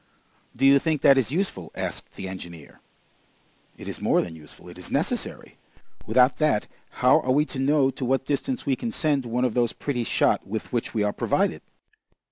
"Do 0.55 0.65
you 0.65 0.79
think 0.79 1.01
that 1.01 1.15
is 1.19 1.31
useful?" 1.31 1.71
asked 1.75 2.15
the 2.15 2.27
engineer. 2.27 2.79
"It 3.77 3.87
is 3.87 4.01
more 4.01 4.19
than 4.23 4.35
useful, 4.35 4.67
it 4.67 4.79
is 4.79 4.89
necessary! 4.89 5.59
Without 6.07 6.37
that 6.37 6.65
how 7.05 7.19
are 7.19 7.31
we 7.31 7.45
to 7.45 7.59
know 7.59 7.91
to 7.91 8.03
what 8.05 8.25
distance 8.25 8.65
we 8.65 8.75
can 8.75 8.91
send 8.91 9.27
one 9.27 9.45
of 9.45 9.53
those 9.53 9.73
pretty 9.73 10.03
shot 10.03 10.47
with 10.47 10.73
which 10.73 10.95
we 10.95 11.03
are 11.03 11.13
provided?" 11.13 11.61